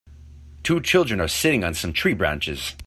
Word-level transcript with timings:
Two 0.63 0.81
children 0.81 1.21
are 1.21 1.27
sitting 1.27 1.61
in 1.61 1.75
some 1.75 1.93
tree 1.93 2.15
branches. 2.15 2.73